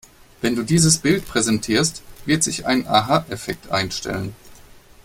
Wenn 0.41 0.55
du 0.55 0.63
dieses 0.63 0.97
Bild 0.97 1.27
präsentierst, 1.27 2.01
wird 2.25 2.41
sich 2.41 2.65
ein 2.65 2.87
Aha-Effekt 2.87 3.69
einstellen. 3.69 4.33